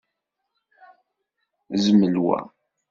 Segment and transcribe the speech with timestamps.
[1.83, 2.39] Zmel wa.